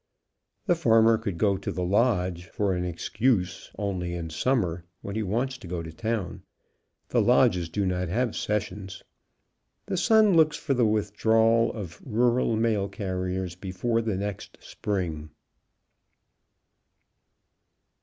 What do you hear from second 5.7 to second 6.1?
to